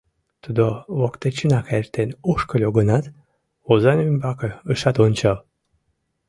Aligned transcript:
Тудо 0.43 0.65
воктечынак 0.99 1.65
эртен 1.77 2.09
ошкыльо 2.31 2.69
гынат, 2.77 3.05
озан 3.71 3.99
ӱмбаке 4.09 4.49
ышат 4.71 4.95
ончал. 5.05 5.37